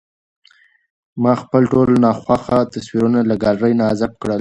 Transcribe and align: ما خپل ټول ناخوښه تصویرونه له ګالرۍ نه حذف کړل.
ما 1.23 1.33
خپل 1.41 1.61
ټول 1.73 1.89
ناخوښه 2.03 2.59
تصویرونه 2.73 3.19
له 3.29 3.35
ګالرۍ 3.43 3.73
نه 3.79 3.83
حذف 3.89 4.11
کړل. 4.21 4.39